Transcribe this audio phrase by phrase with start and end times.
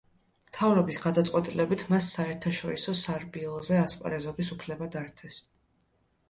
[0.51, 5.39] მთავრობის გადაწყვეტილებით მას საერთაშორისო სარბიელზე ასპარეზობის უფლება დართეს.